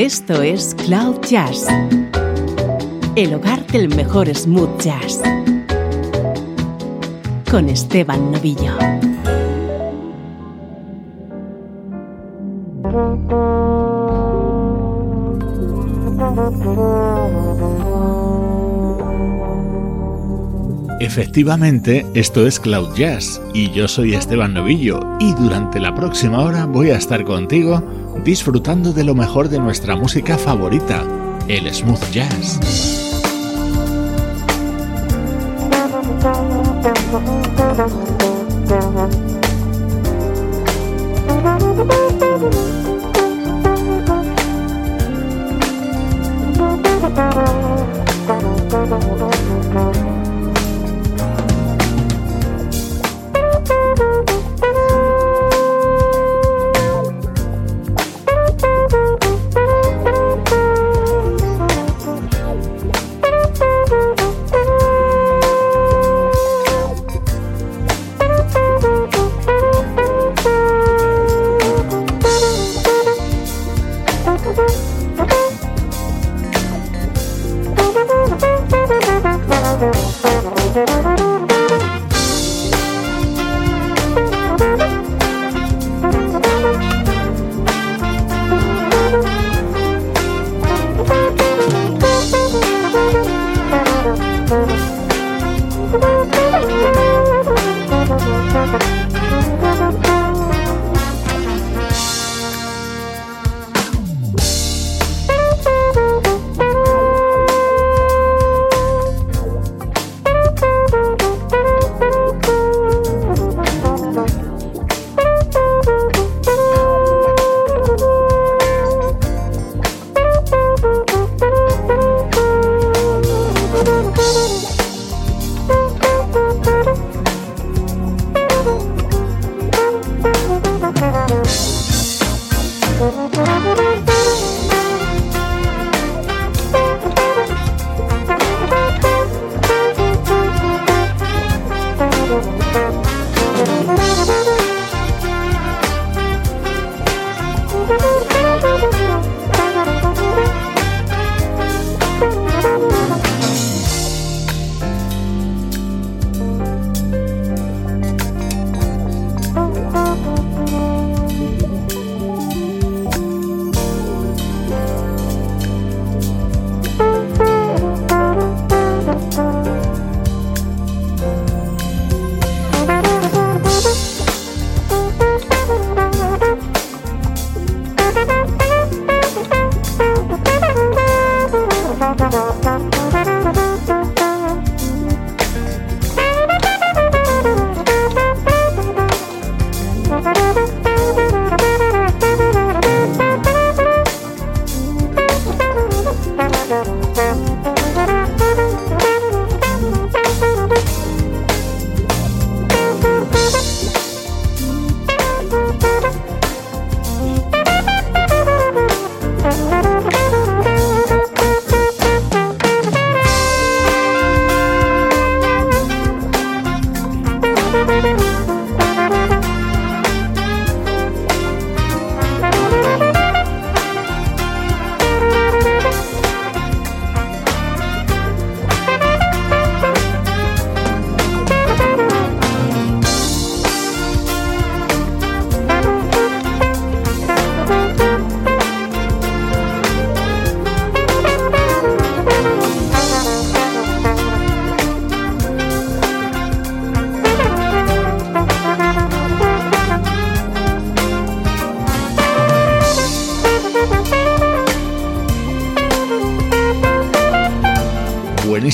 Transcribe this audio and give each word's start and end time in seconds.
Esto 0.00 0.40
es 0.40 0.74
Cloud 0.86 1.20
Jazz, 1.28 1.66
el 3.16 3.34
hogar 3.34 3.66
del 3.66 3.94
mejor 3.94 4.34
smooth 4.34 4.80
jazz, 4.80 5.20
con 7.50 7.68
Esteban 7.68 8.32
Novillo. 8.32 8.72
Efectivamente, 21.00 22.06
esto 22.14 22.46
es 22.46 22.58
Cloud 22.58 22.94
Jazz 22.94 23.42
y 23.52 23.70
yo 23.72 23.86
soy 23.86 24.14
Esteban 24.14 24.54
Novillo 24.54 25.00
y 25.18 25.34
durante 25.34 25.78
la 25.78 25.94
próxima 25.94 26.42
hora 26.42 26.64
voy 26.64 26.88
a 26.88 26.96
estar 26.96 27.24
contigo 27.24 27.82
disfrutando 28.24 28.92
de 28.92 29.04
lo 29.04 29.14
mejor 29.14 29.48
de 29.48 29.58
nuestra 29.58 29.96
música 29.96 30.36
favorita, 30.38 31.04
el 31.48 31.72
smooth 31.72 32.10
jazz. 32.10 32.60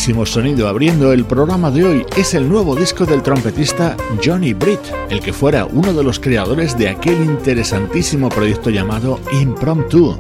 sonido 0.06 0.69
abriendo 0.69 1.12
el 1.12 1.25
programa 1.25 1.69
de 1.69 1.85
hoy 1.85 2.06
es 2.17 2.32
el 2.35 2.49
nuevo 2.49 2.76
disco 2.76 3.05
del 3.05 3.23
trompetista 3.23 3.97
Johnny 4.25 4.55
Britt, 4.55 4.79
el 5.11 5.20
que 5.20 5.32
fuera 5.32 5.67
uno 5.67 5.93
de 5.93 6.05
los 6.05 6.20
creadores 6.20 6.79
de 6.79 6.88
aquel 6.88 7.25
interesantísimo 7.25 8.29
proyecto 8.29 8.70
llamado 8.70 9.19
Impromptu. 9.43 10.17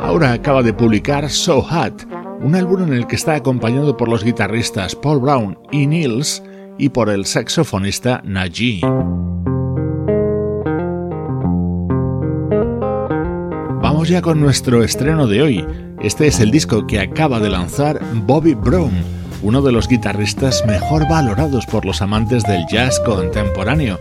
Ahora 0.00 0.32
acaba 0.32 0.64
de 0.64 0.74
publicar 0.74 1.30
So 1.30 1.62
Hot, 1.62 2.04
un 2.40 2.56
álbum 2.56 2.82
en 2.82 2.92
el 2.92 3.06
que 3.06 3.14
está 3.14 3.36
acompañado 3.36 3.96
por 3.96 4.08
los 4.08 4.24
guitarristas 4.24 4.96
Paul 4.96 5.20
Brown 5.20 5.56
y 5.70 5.86
Nils 5.86 6.42
y 6.76 6.88
por 6.88 7.08
el 7.08 7.24
saxofonista 7.24 8.20
Najee. 8.24 8.80
Vamos 13.80 14.08
ya 14.08 14.20
con 14.20 14.40
nuestro 14.40 14.82
estreno 14.82 15.28
de 15.28 15.42
hoy. 15.42 15.66
Este 16.00 16.26
es 16.26 16.40
el 16.40 16.50
disco 16.50 16.88
que 16.88 16.98
acaba 16.98 17.38
de 17.38 17.50
lanzar 17.50 18.00
Bobby 18.26 18.54
Brown 18.54 19.17
uno 19.42 19.62
de 19.62 19.72
los 19.72 19.88
guitarristas 19.88 20.64
mejor 20.66 21.08
valorados 21.08 21.66
por 21.66 21.84
los 21.84 22.02
amantes 22.02 22.42
del 22.44 22.66
jazz 22.66 23.00
contemporáneo. 23.00 23.98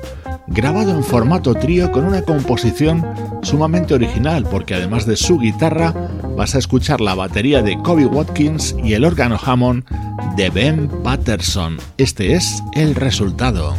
grabado 0.47 0.91
en 0.91 1.03
formato 1.03 1.53
trío 1.53 1.91
con 1.91 2.05
una 2.05 2.21
composición 2.21 3.05
sumamente 3.43 3.93
original 3.93 4.47
porque 4.49 4.75
además 4.75 5.05
de 5.05 5.17
su 5.17 5.37
guitarra 5.39 5.93
vas 6.37 6.55
a 6.55 6.59
escuchar 6.59 7.01
la 7.01 7.15
batería 7.15 7.61
de 7.61 7.77
Kobe 7.81 8.05
Watkins 8.05 8.75
y 8.83 8.93
el 8.93 9.03
órgano 9.03 9.37
Hammond 9.43 9.83
de 10.35 10.49
Ben 10.49 10.87
Patterson. 11.03 11.77
Este 11.97 12.33
es 12.33 12.63
el 12.73 12.95
resultado. 12.95 13.75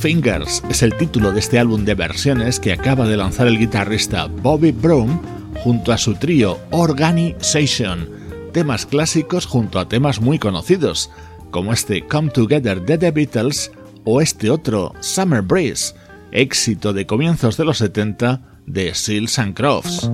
Fingers 0.00 0.62
es 0.70 0.82
el 0.82 0.96
título 0.96 1.30
de 1.30 1.40
este 1.40 1.58
álbum 1.58 1.84
de 1.84 1.94
versiones 1.94 2.58
que 2.58 2.72
acaba 2.72 3.06
de 3.06 3.18
lanzar 3.18 3.46
el 3.46 3.58
guitarrista 3.58 4.28
Bobby 4.28 4.72
Brown 4.72 5.20
junto 5.62 5.92
a 5.92 5.98
su 5.98 6.14
trío 6.14 6.58
Organization, 6.70 8.08
temas 8.52 8.86
clásicos 8.86 9.44
junto 9.44 9.78
a 9.78 9.90
temas 9.90 10.22
muy 10.22 10.38
conocidos, 10.38 11.10
como 11.50 11.74
este 11.74 12.06
Come 12.06 12.30
Together 12.30 12.80
de 12.80 12.96
The 12.96 13.10
Beatles 13.10 13.72
o 14.04 14.22
este 14.22 14.48
otro 14.48 14.94
Summer 15.00 15.42
Breeze, 15.42 15.94
éxito 16.32 16.94
de 16.94 17.04
comienzos 17.04 17.58
de 17.58 17.66
los 17.66 17.76
70 17.76 18.40
de 18.66 18.94
Seals 18.94 19.38
and 19.38 19.54
Crofts. 19.54 20.10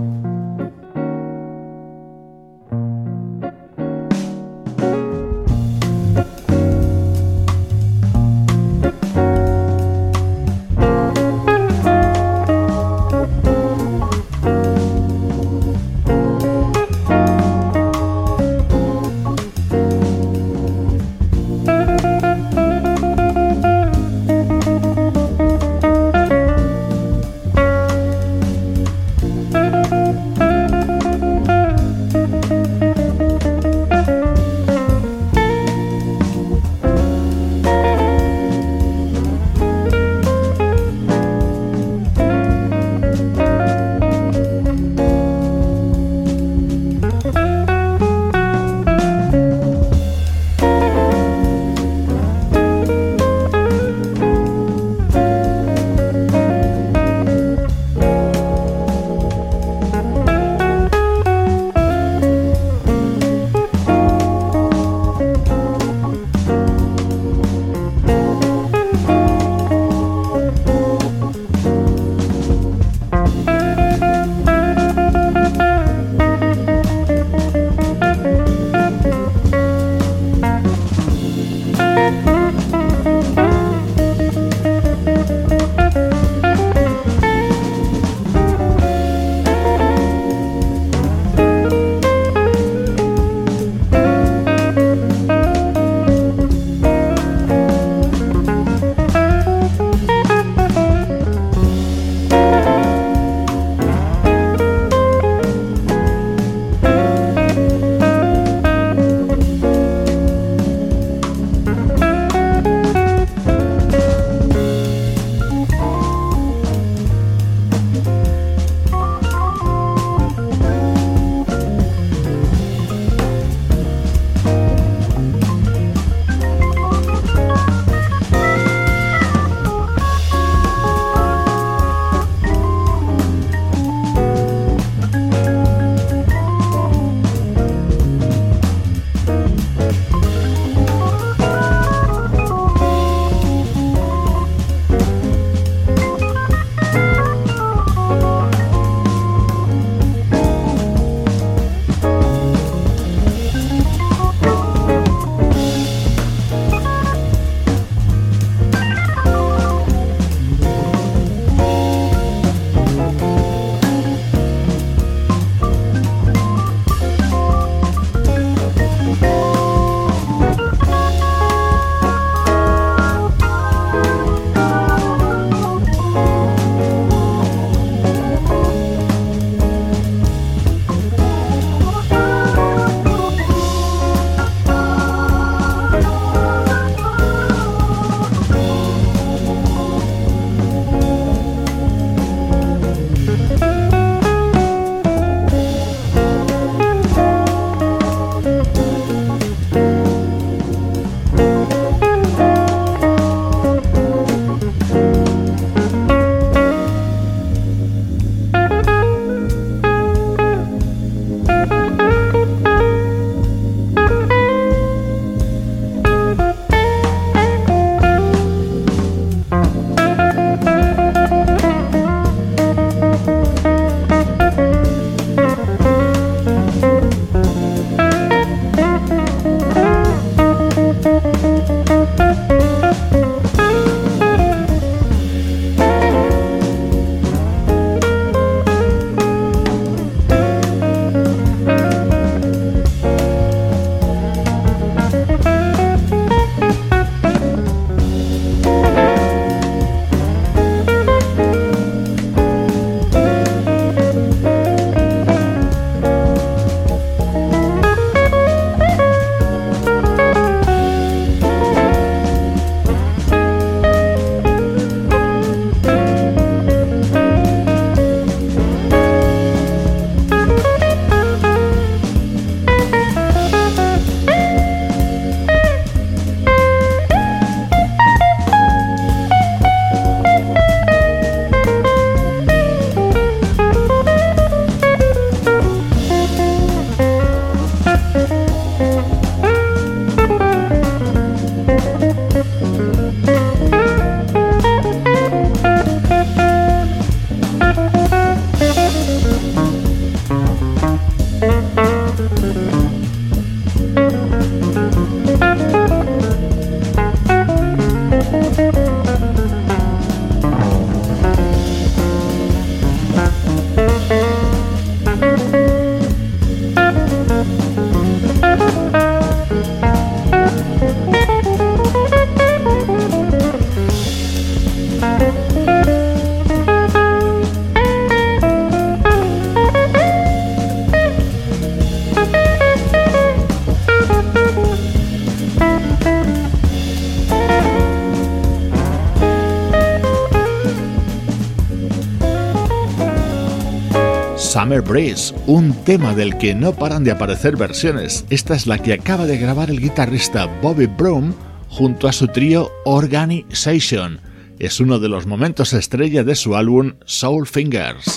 Un 345.47 345.73
tema 345.85 346.15
del 346.15 346.39
que 346.39 346.55
no 346.55 346.73
paran 346.73 347.05
de 347.05 347.13
aparecer 347.13 347.57
versiones. 347.57 348.25
Esta 348.31 348.55
es 348.55 348.67
la 348.67 348.79
que 348.79 348.93
acaba 348.93 349.25
de 349.27 349.39
grabar 349.39 349.71
el 349.71 349.81
guitarrista 349.81 350.47
Bobby 350.61 350.87
Broom 350.87 351.35
junto 351.69 352.09
a 352.09 352.13
su 352.13 352.27
trío 352.27 352.71
Organization. 352.85 354.21
Es 354.59 354.81
uno 354.81 354.99
de 354.99 355.09
los 355.09 355.27
momentos 355.27 355.73
estrella 355.73 356.25
de 356.25 356.35
su 356.35 356.57
álbum 356.57 356.95
Soul 357.05 357.47
Fingers. 357.47 358.17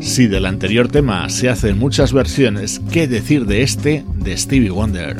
Si 0.00 0.26
del 0.26 0.46
anterior 0.46 0.88
tema 0.88 1.28
se 1.28 1.48
hacen 1.48 1.76
muchas 1.78 2.12
versiones, 2.12 2.80
¿qué 2.92 3.08
decir 3.08 3.46
de 3.46 3.62
este 3.62 4.04
de 4.14 4.36
Stevie 4.36 4.70
Wonder? 4.70 5.16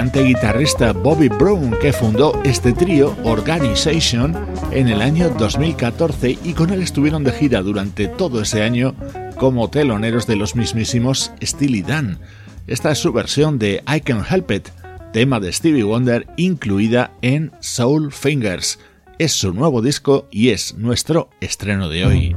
Elegante 0.00 0.24
guitarrista 0.24 0.92
Bobby 0.94 1.28
Brown 1.28 1.76
que 1.78 1.92
fundó 1.92 2.40
este 2.42 2.72
trío 2.72 3.14
Organization 3.22 4.34
en 4.72 4.88
el 4.88 5.02
año 5.02 5.28
2014 5.28 6.38
y 6.42 6.54
con 6.54 6.70
él 6.70 6.80
estuvieron 6.80 7.22
de 7.22 7.32
gira 7.32 7.60
durante 7.60 8.08
todo 8.08 8.40
ese 8.40 8.62
año 8.62 8.94
como 9.36 9.68
teloneros 9.68 10.26
de 10.26 10.36
los 10.36 10.56
mismísimos 10.56 11.32
Steely 11.42 11.82
Dan. 11.82 12.18
Esta 12.66 12.92
es 12.92 12.98
su 12.98 13.12
versión 13.12 13.58
de 13.58 13.82
I 13.94 14.00
Can 14.00 14.24
Help 14.24 14.50
It, 14.52 14.68
tema 15.12 15.38
de 15.38 15.52
Stevie 15.52 15.84
Wonder 15.84 16.26
incluida 16.38 17.12
en 17.20 17.52
Soul 17.60 18.10
Fingers. 18.10 18.78
Es 19.18 19.32
su 19.32 19.52
nuevo 19.52 19.82
disco 19.82 20.28
y 20.30 20.48
es 20.48 20.78
nuestro 20.78 21.28
estreno 21.42 21.90
de 21.90 22.06
hoy. 22.06 22.36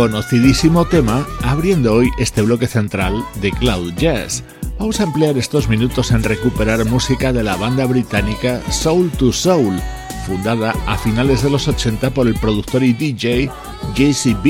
Conocidísimo 0.00 0.86
tema 0.86 1.28
abriendo 1.42 1.92
hoy 1.92 2.08
este 2.18 2.40
bloque 2.40 2.66
central 2.66 3.22
de 3.42 3.50
Cloud 3.50 3.92
Jazz. 3.98 4.42
Vamos 4.78 4.98
a 4.98 5.02
emplear 5.02 5.36
estos 5.36 5.68
minutos 5.68 6.10
en 6.10 6.22
recuperar 6.22 6.86
música 6.86 7.34
de 7.34 7.42
la 7.42 7.54
banda 7.56 7.84
británica 7.84 8.62
Soul 8.72 9.10
to 9.10 9.30
Soul, 9.30 9.78
fundada 10.26 10.74
a 10.86 10.96
finales 10.96 11.42
de 11.42 11.50
los 11.50 11.68
80 11.68 12.14
por 12.14 12.28
el 12.28 12.34
productor 12.36 12.82
y 12.82 12.94
DJ 12.94 13.50
JCB, 13.94 14.46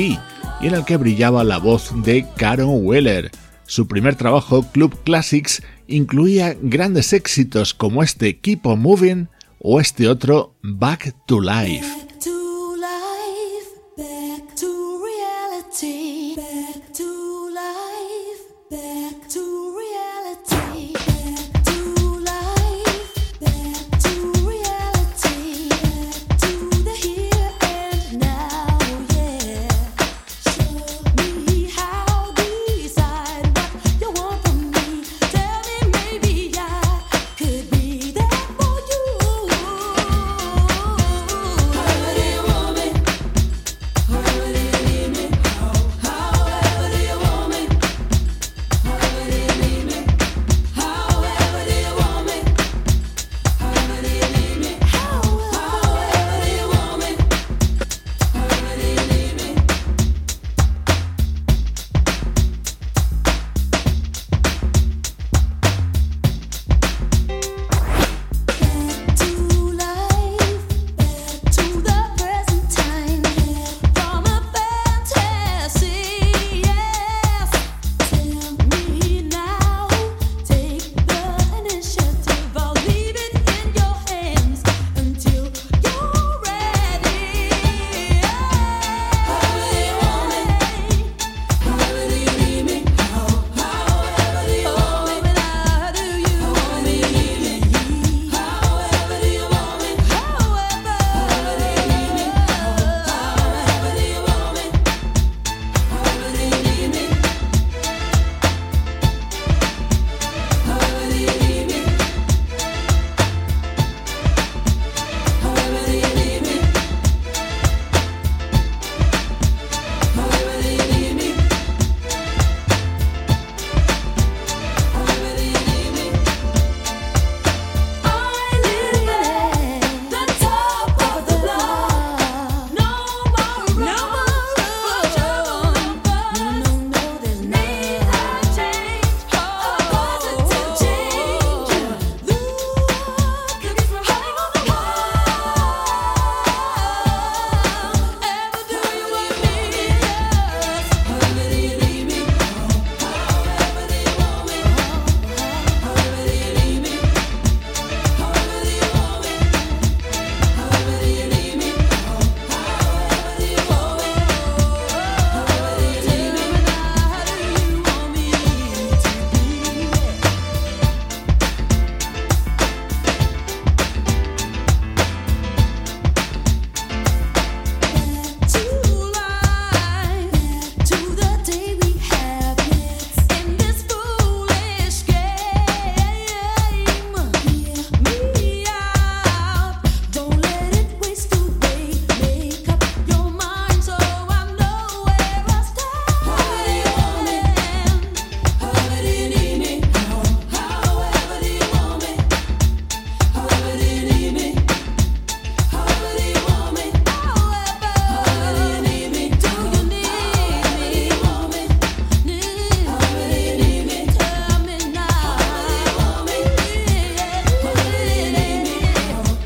y 0.60 0.66
en 0.68 0.74
el 0.74 0.84
que 0.84 0.96
brillaba 0.96 1.42
la 1.42 1.58
voz 1.58 1.90
de 2.04 2.24
Karen 2.36 2.86
Weller. 2.86 3.32
Su 3.66 3.88
primer 3.88 4.14
trabajo, 4.14 4.62
Club 4.70 5.02
Classics, 5.02 5.64
incluía 5.88 6.54
grandes 6.62 7.12
éxitos 7.12 7.74
como 7.74 8.04
este 8.04 8.38
Keep 8.38 8.66
on 8.66 8.82
Moving 8.82 9.28
o 9.58 9.80
este 9.80 10.06
otro 10.06 10.54
Back 10.62 11.12
to 11.26 11.40
Life. 11.40 11.99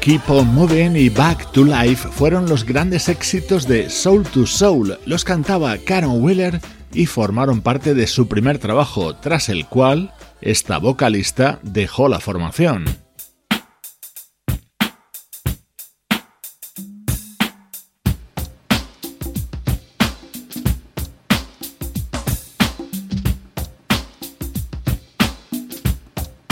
Keep 0.04 0.28
On 0.28 0.46
Moving 0.48 0.96
y 0.96 1.08
Back 1.08 1.50
to 1.52 1.64
Life 1.64 2.10
fueron 2.10 2.46
los 2.46 2.64
grandes 2.64 3.08
éxitos 3.08 3.66
de 3.66 3.88
Soul 3.88 4.24
to 4.24 4.44
Soul. 4.44 4.98
Los 5.06 5.24
cantaba 5.24 5.78
Karen 5.78 6.22
Wheeler 6.22 6.60
y 6.92 7.06
formaron 7.06 7.62
parte 7.62 7.94
de 7.94 8.06
su 8.06 8.28
primer 8.28 8.58
trabajo, 8.58 9.16
tras 9.16 9.48
el 9.48 9.64
cual 9.64 10.12
esta 10.42 10.76
vocalista 10.76 11.58
dejó 11.62 12.08
la 12.08 12.20
formación. 12.20 12.84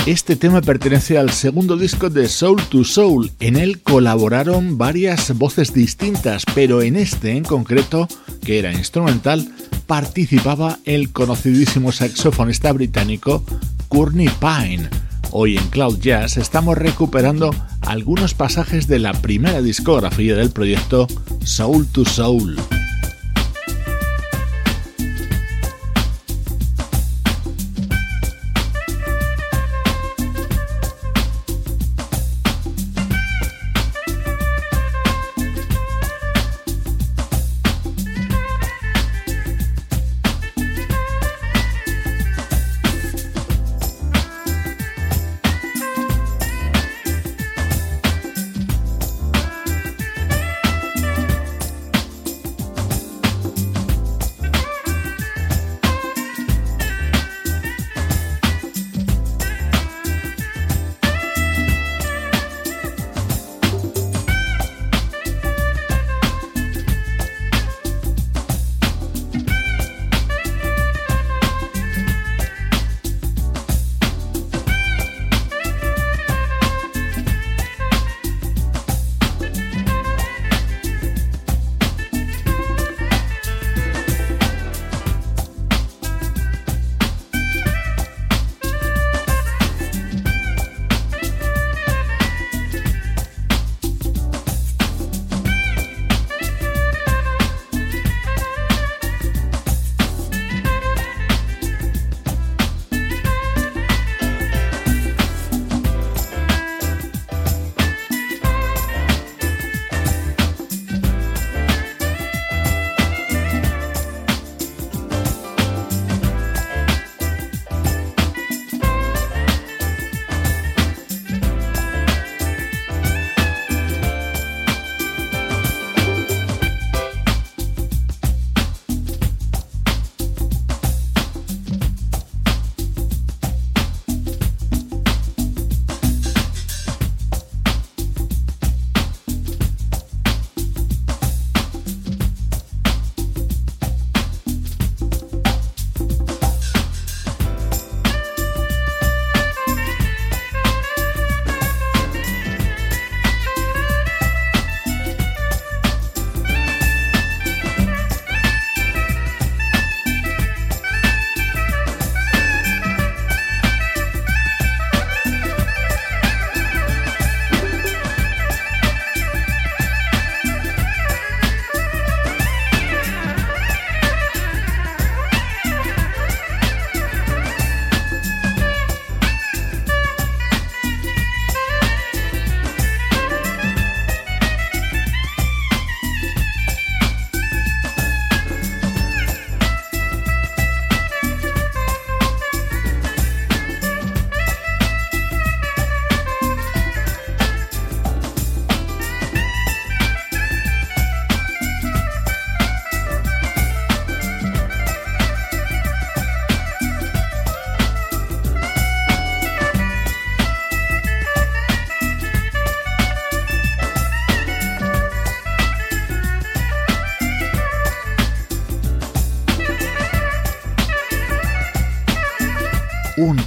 Este 0.06 0.34
tema 0.34 0.60
pertenece 0.60 1.16
al 1.16 1.30
segundo 1.30 1.76
disco 1.76 2.10
de 2.10 2.28
Soul 2.28 2.60
to 2.64 2.82
Soul. 2.82 3.30
En 3.38 3.54
él 3.54 3.80
colaboraron 3.80 4.76
varias 4.76 5.38
voces 5.38 5.72
distintas, 5.72 6.42
pero 6.56 6.82
en 6.82 6.96
este 6.96 7.36
en 7.36 7.44
concreto, 7.44 8.08
que 8.44 8.58
era 8.58 8.72
instrumental, 8.72 9.48
participaba 9.86 10.80
el 10.86 11.12
conocidísimo 11.12 11.92
saxofonista 11.92 12.72
británico 12.72 13.44
Courtney 13.86 14.28
Pine. 14.40 14.90
Hoy 15.30 15.56
en 15.56 15.68
Cloud 15.68 16.00
Jazz 16.00 16.36
estamos 16.36 16.76
recuperando 16.76 17.54
algunos 17.82 18.34
pasajes 18.34 18.88
de 18.88 18.98
la 18.98 19.12
primera 19.12 19.62
discografía 19.62 20.34
del 20.34 20.50
proyecto 20.50 21.06
Soul 21.44 21.86
to 21.86 22.04
Soul. 22.04 22.56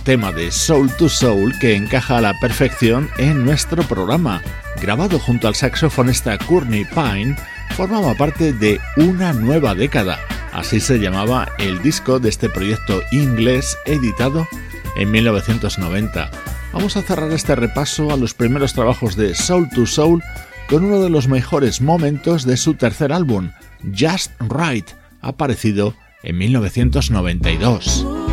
Tema 0.06 0.32
de 0.32 0.52
Soul 0.52 0.96
to 0.98 1.10
Soul 1.10 1.58
que 1.60 1.76
encaja 1.76 2.20
a 2.20 2.22
la 2.22 2.40
perfección 2.40 3.10
en 3.18 3.44
nuestro 3.44 3.82
programa. 3.84 4.40
Grabado 4.80 5.18
junto 5.18 5.48
al 5.48 5.56
saxofonista 5.56 6.38
Courtney 6.38 6.86
Pine, 6.86 7.36
formaba 7.76 8.14
parte 8.14 8.54
de 8.54 8.80
Una 8.98 9.34
nueva 9.34 9.74
década. 9.74 10.20
Así 10.54 10.80
se 10.80 11.00
llamaba 11.00 11.50
el 11.58 11.82
disco 11.82 12.20
de 12.20 12.30
este 12.30 12.50
proyecto 12.50 13.02
inglés 13.12 13.76
editado 13.86 14.48
en 14.96 15.10
1990. 15.10 16.30
Vamos 16.72 16.96
a 16.98 17.02
cerrar 17.02 17.32
este 17.32 17.56
repaso 17.56 18.12
a 18.12 18.18
los 18.18 18.36
primeros 18.36 18.74
trabajos 18.74 19.16
de 19.16 19.34
Soul 19.34 19.70
to 19.72 19.88
Soul 19.88 20.22
con 20.70 20.86
uno 20.86 21.02
de 21.02 21.10
los 21.10 21.28
mejores 21.28 21.82
momentos 21.82 22.46
de 22.46 22.58
su 22.58 22.76
tercer 22.76 23.12
álbum, 23.12 23.50
Just 23.98 24.32
Right, 24.40 24.88
aparecido 25.22 25.96
en 26.22 26.38
1992. 26.38 28.25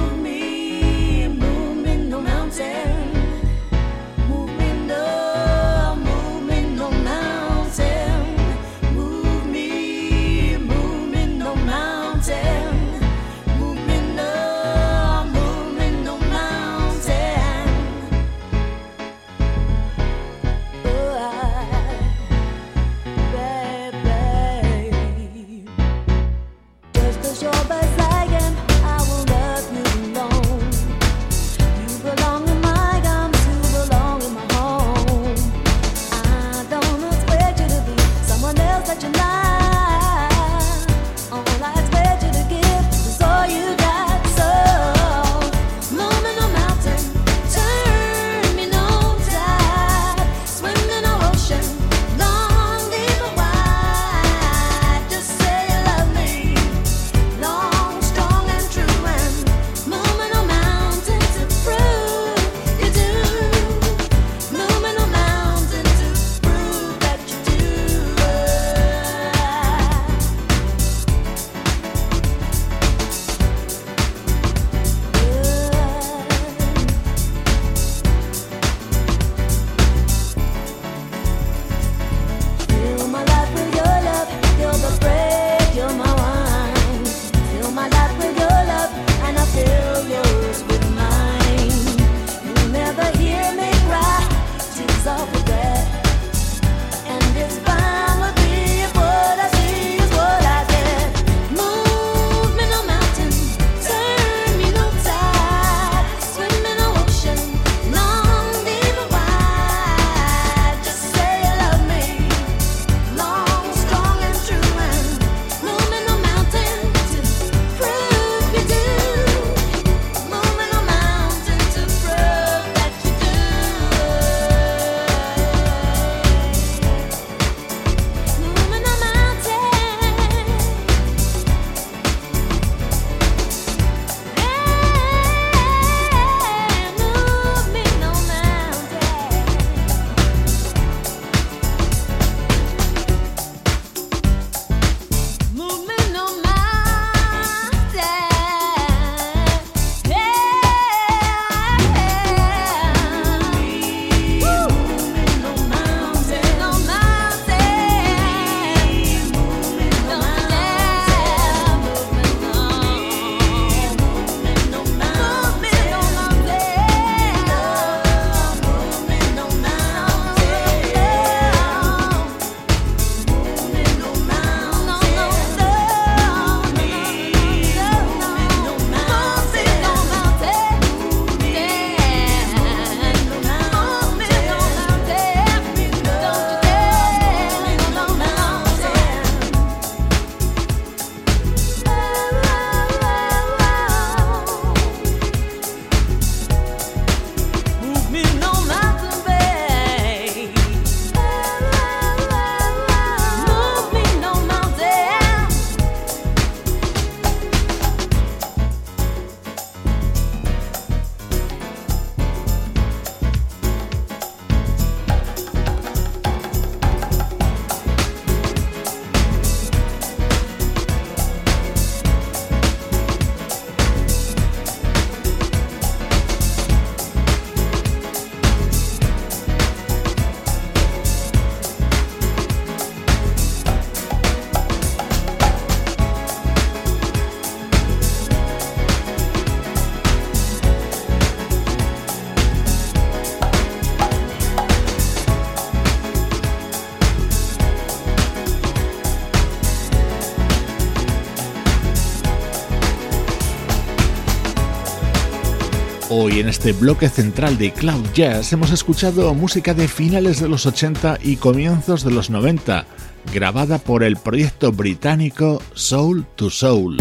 Hoy 256.24 256.38
en 256.38 256.48
este 256.48 256.72
bloque 256.72 257.08
central 257.08 257.58
de 257.58 257.72
Cloud 257.72 258.06
Jazz 258.14 258.52
hemos 258.52 258.70
escuchado 258.70 259.34
música 259.34 259.74
de 259.74 259.88
finales 259.88 260.38
de 260.38 260.48
los 260.48 260.66
80 260.66 261.18
y 261.20 261.34
comienzos 261.34 262.04
de 262.04 262.12
los 262.12 262.30
90, 262.30 262.86
grabada 263.34 263.78
por 263.78 264.04
el 264.04 264.16
proyecto 264.16 264.70
británico 264.70 265.60
Soul 265.74 266.24
to 266.36 266.48
Soul. 266.48 266.96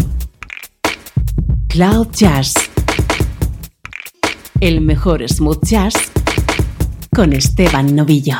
Cloud 1.68 2.08
Jazz 2.10 2.54
el 4.58 4.80
mejor 4.80 5.28
smooth 5.28 5.64
jazz 5.64 5.94
con 7.14 7.32
Esteban 7.32 7.94
Novillo. 7.94 8.38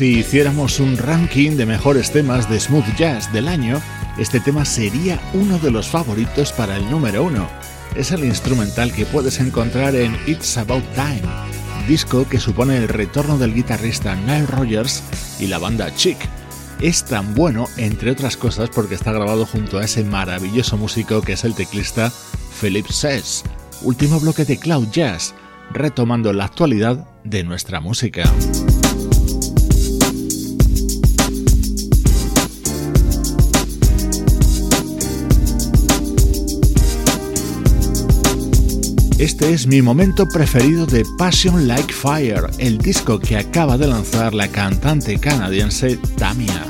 Si 0.00 0.20
hiciéramos 0.20 0.80
un 0.80 0.96
ranking 0.96 1.58
de 1.58 1.66
mejores 1.66 2.10
temas 2.10 2.48
de 2.48 2.58
smooth 2.58 2.96
jazz 2.96 3.30
del 3.34 3.48
año, 3.48 3.82
este 4.16 4.40
tema 4.40 4.64
sería 4.64 5.20
uno 5.34 5.58
de 5.58 5.70
los 5.70 5.88
favoritos 5.88 6.52
para 6.52 6.78
el 6.78 6.90
número 6.90 7.22
uno. 7.22 7.46
Es 7.94 8.10
el 8.10 8.24
instrumental 8.24 8.94
que 8.94 9.04
puedes 9.04 9.40
encontrar 9.40 9.94
en 9.94 10.16
It's 10.26 10.56
About 10.56 10.86
Time, 10.94 11.20
disco 11.86 12.26
que 12.26 12.40
supone 12.40 12.78
el 12.78 12.88
retorno 12.88 13.36
del 13.36 13.52
guitarrista 13.52 14.16
Nile 14.16 14.46
Rogers 14.46 15.02
y 15.38 15.48
la 15.48 15.58
banda 15.58 15.94
Chic. 15.94 16.16
Es 16.80 17.04
tan 17.04 17.34
bueno, 17.34 17.66
entre 17.76 18.12
otras 18.12 18.38
cosas, 18.38 18.70
porque 18.70 18.94
está 18.94 19.12
grabado 19.12 19.44
junto 19.44 19.78
a 19.78 19.84
ese 19.84 20.02
maravilloso 20.02 20.78
músico 20.78 21.20
que 21.20 21.34
es 21.34 21.44
el 21.44 21.54
teclista 21.54 22.10
Philip 22.58 22.86
Sess. 22.86 23.44
Último 23.82 24.18
bloque 24.18 24.46
de 24.46 24.58
Cloud 24.58 24.88
Jazz, 24.90 25.34
retomando 25.74 26.32
la 26.32 26.46
actualidad 26.46 27.06
de 27.22 27.44
nuestra 27.44 27.80
música. 27.80 28.22
Este 39.20 39.52
es 39.52 39.66
mi 39.66 39.82
momento 39.82 40.26
preferido 40.26 40.86
de 40.86 41.04
Passion 41.18 41.68
Like 41.68 41.92
Fire, 41.92 42.44
el 42.56 42.78
disco 42.78 43.18
que 43.18 43.36
acaba 43.36 43.76
de 43.76 43.86
lanzar 43.86 44.32
la 44.32 44.48
cantante 44.48 45.20
canadiense 45.20 45.98
Tamia. 46.16 46.64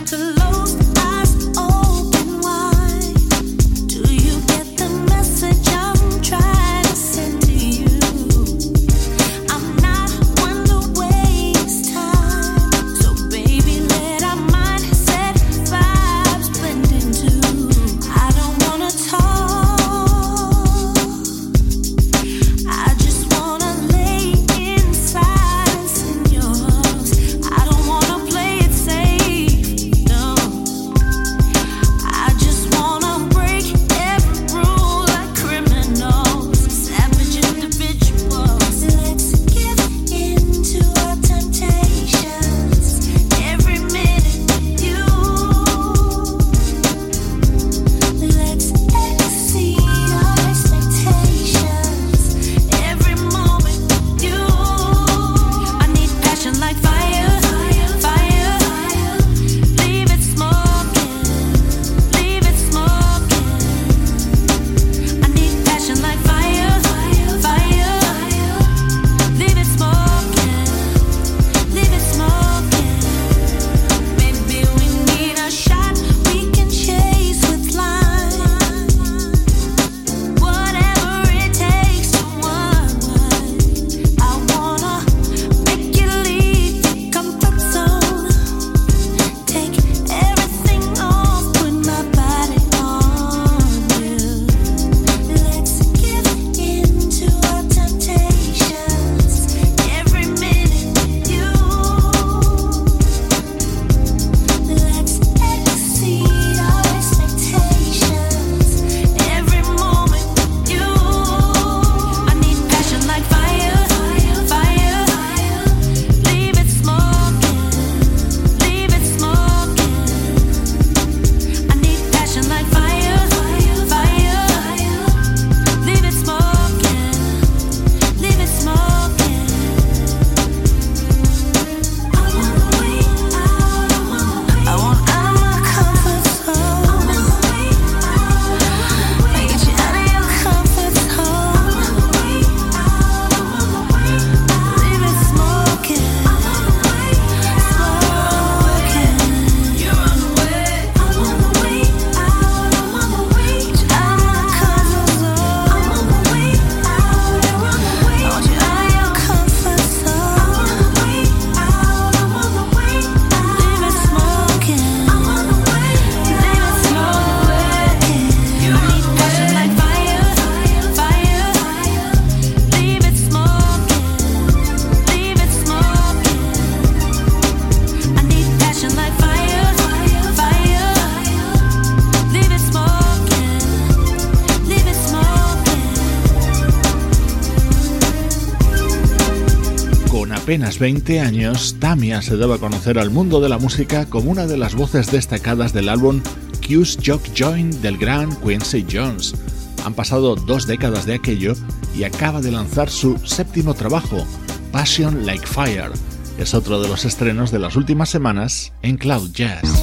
Apenas 190.51 190.81
20 190.81 191.21
años, 191.21 191.77
Tamia 191.79 192.23
se 192.23 192.37
debe 192.37 192.59
conocer 192.59 192.99
al 192.99 193.11
mundo 193.11 193.41
de 193.41 193.49
la 193.49 193.59
música 193.59 194.07
como 194.07 194.33
una 194.33 194.49
de 194.49 194.57
las 194.57 194.75
voces 194.75 195.13
destacadas 195.13 195.73
del 195.73 195.89
álbum 195.89 196.23
Q's 196.61 196.99
Jock 197.07 197.23
Join 197.39 197.81
del 197.83 197.97
gran 197.97 198.35
Quincy 198.41 198.85
Jones. 198.91 199.37
Han 199.85 199.95
pasado 199.95 200.35
dos 200.35 200.67
décadas 200.67 201.07
de 201.07 201.15
aquello 201.15 201.55
y 201.97 202.03
acaba 202.03 202.41
de 202.41 202.51
lanzar 202.51 202.91
su 202.91 203.17
séptimo 203.19 203.75
trabajo, 203.75 204.27
Passion 204.73 205.25
Like 205.25 205.47
Fire. 205.47 205.93
Es 206.37 206.53
otro 206.53 206.83
de 206.83 206.89
los 206.89 207.05
estrenos 207.05 207.53
de 207.53 207.61
las 207.61 207.77
últimas 207.77 208.09
semanas 208.09 208.73
en 208.83 208.97
Cloud 208.97 209.31
Jazz. 209.31 209.80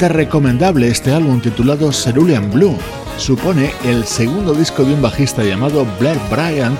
Absolutamente 0.00 0.08
recomendable 0.08 0.88
este 0.88 1.12
álbum 1.12 1.40
titulado 1.40 1.92
Cerulean 1.92 2.50
Blue. 2.50 2.76
Supone 3.18 3.70
el 3.84 4.04
segundo 4.04 4.54
disco 4.54 4.82
de 4.82 4.94
un 4.94 5.02
bajista 5.02 5.42
llamado 5.44 5.86
Blair 5.98 6.18
Bryant 6.30 6.78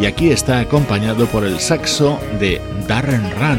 y 0.00 0.06
aquí 0.06 0.30
está 0.30 0.60
acompañado 0.60 1.26
por 1.26 1.44
el 1.44 1.60
saxo 1.60 2.18
de 2.40 2.62
Darren 2.88 3.30
Run. 3.32 3.58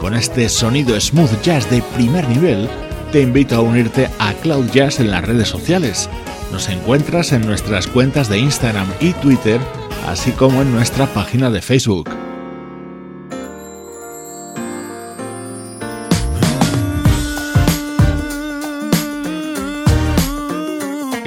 Con 0.00 0.14
este 0.14 0.48
sonido 0.48 0.98
smooth 0.98 1.42
jazz 1.42 1.68
de 1.70 1.82
primer 1.94 2.26
nivel, 2.28 2.68
te 3.12 3.20
invito 3.20 3.56
a 3.56 3.60
unirte 3.60 4.08
a 4.18 4.32
Cloud 4.34 4.70
Jazz 4.70 5.00
en 5.00 5.10
las 5.10 5.24
redes 5.24 5.48
sociales. 5.48 6.08
Nos 6.50 6.68
encuentras 6.70 7.32
en 7.32 7.46
nuestras 7.46 7.86
cuentas 7.86 8.30
de 8.30 8.38
Instagram 8.38 8.88
y 9.00 9.12
Twitter, 9.14 9.60
así 10.06 10.30
como 10.32 10.62
en 10.62 10.72
nuestra 10.72 11.06
página 11.06 11.50
de 11.50 11.60
Facebook. 11.60 12.17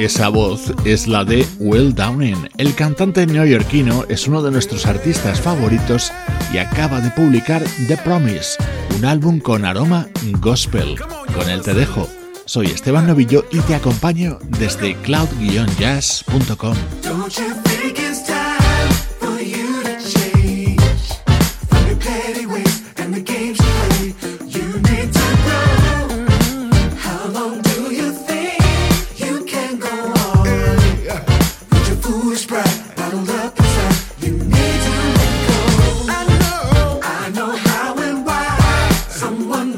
Esa 0.01 0.29
voz 0.29 0.73
es 0.83 1.07
la 1.07 1.23
de 1.23 1.45
Will 1.59 1.93
Downing. 1.93 2.49
El 2.57 2.73
cantante 2.73 3.27
neoyorquino 3.27 4.05
es 4.09 4.27
uno 4.27 4.41
de 4.41 4.49
nuestros 4.49 4.87
artistas 4.87 5.39
favoritos 5.39 6.11
y 6.51 6.57
acaba 6.57 7.01
de 7.01 7.11
publicar 7.11 7.63
The 7.87 7.97
Promise, 7.97 8.57
un 8.97 9.05
álbum 9.05 9.39
con 9.39 9.63
aroma 9.63 10.07
gospel. 10.39 10.95
Con 11.35 11.47
él 11.51 11.61
te 11.61 11.75
dejo. 11.75 12.09
Soy 12.45 12.65
Esteban 12.71 13.05
Novillo 13.05 13.45
y 13.51 13.59
te 13.59 13.75
acompaño 13.75 14.39
desde 14.57 14.95
cloud-jazz.com. 14.95 16.75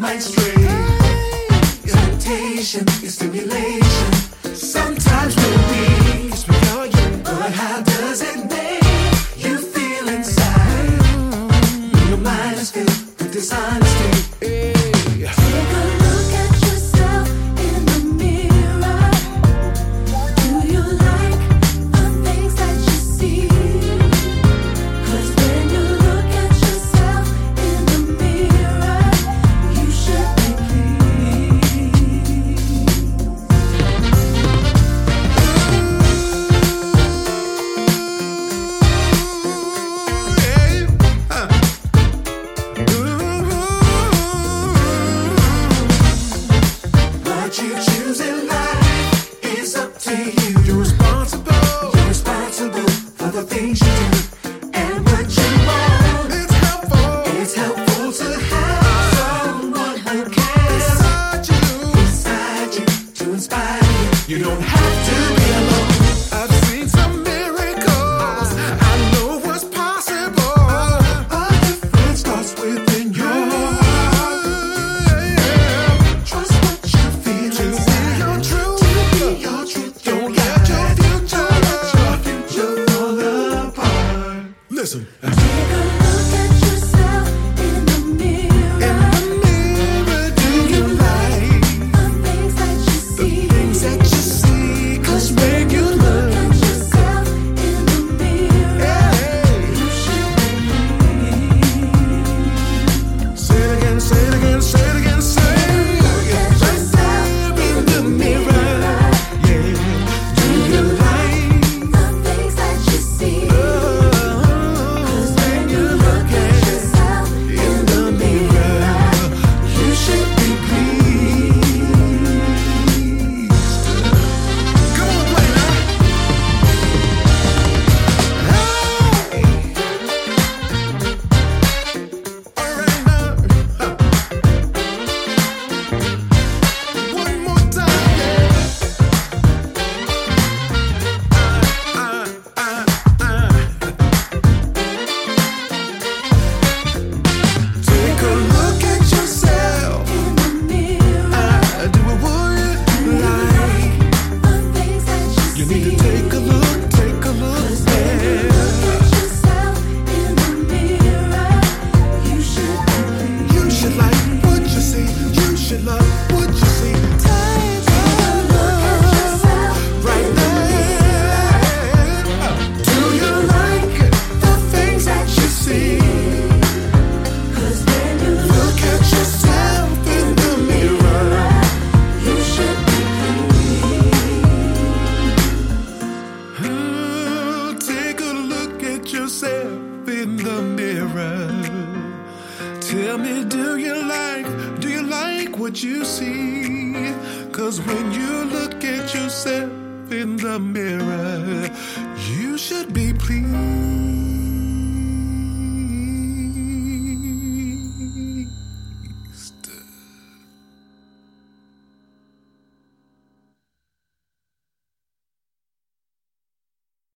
mind 0.03 0.21
straight. 0.21 0.67
Temptation, 1.87 2.83
it's 3.01 3.15
stimulation. 3.15 4.13
Sometimes 4.53 5.33
we're 5.37 5.57
weak, 5.69 6.33
it's 6.33 6.45
we 6.45 6.55
are 6.75 6.87
but 7.23 7.41
I 7.41 7.47
have. 7.47 7.82